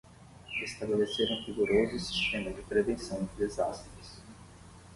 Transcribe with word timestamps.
Estabelecer 0.63 1.29
um 1.29 1.43
rigoroso 1.45 1.99
sistema 2.07 2.49
de 2.51 2.63
prevenção 2.63 3.23
de 3.23 3.35
desastres 3.35 4.19